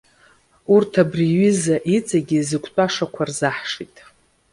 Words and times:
Урҭ, 0.73 0.93
абри 1.01 1.25
аҩыза 1.33 1.75
иҵегьы 1.95 2.35
изықәтәашақәа 2.39 3.23
рзаҳшеит. 3.29 3.95